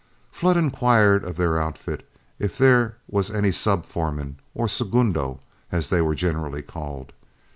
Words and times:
Flood 0.31 0.57
inquired 0.57 1.23
of 1.23 1.37
their 1.37 1.59
outfit 1.61 2.09
if 2.39 2.57
there 2.57 2.97
was 3.07 3.29
any 3.29 3.51
sub 3.51 3.85
foreman, 3.85 4.39
or 4.55 4.67
segundo 4.67 5.39
as 5.71 5.89
they 5.91 6.01
were 6.01 6.15
generally 6.15 6.63
called. 6.63 7.13